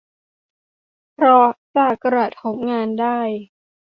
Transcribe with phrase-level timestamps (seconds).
[1.13, 1.45] เพราะ
[1.75, 3.19] จะกระทบการงานได้